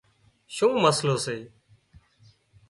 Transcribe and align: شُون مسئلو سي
شُون 0.55 0.73
مسئلو 0.83 1.15
سي 1.25 1.37